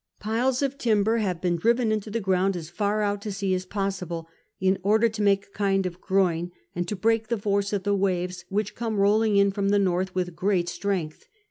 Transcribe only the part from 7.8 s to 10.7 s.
the waves, which come rolling in from the north with great